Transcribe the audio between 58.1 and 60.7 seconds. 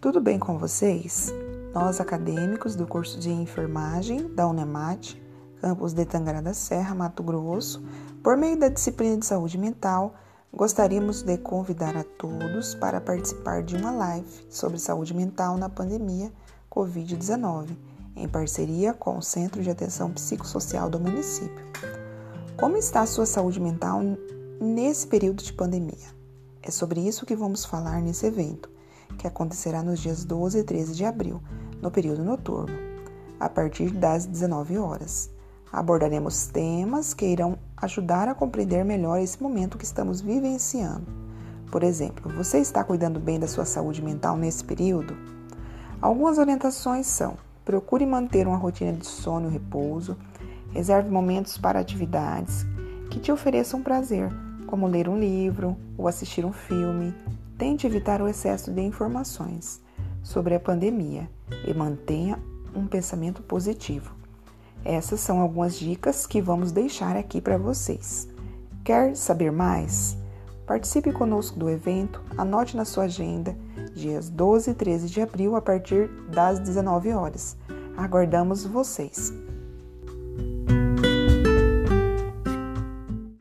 o excesso de informações sobre a